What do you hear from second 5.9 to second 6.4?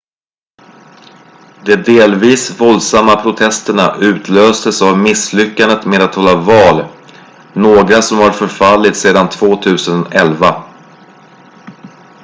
att hålla